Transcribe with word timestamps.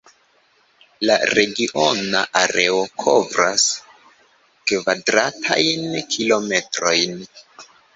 La 1.09 1.17
regiona 1.39 2.23
areo 2.41 2.81
kovras 3.05 3.69
kvadratajn 3.87 5.91
kilometrojn. 6.17 7.27